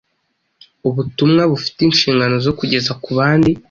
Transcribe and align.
ubutumwa 0.87 1.41
bufite 1.51 1.79
inhingano 1.87 2.35
zo 2.45 2.51
kugeza 2.59 2.91
kubandi 3.03 3.51